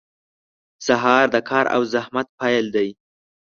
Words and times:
•سهار 0.85 1.25
د 1.33 1.35
کار 1.49 1.65
او 1.75 1.81
زحمت 1.93 2.27
پیل 2.39 2.65
دی. 2.75 2.89